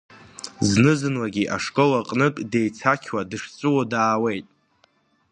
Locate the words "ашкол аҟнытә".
1.55-2.41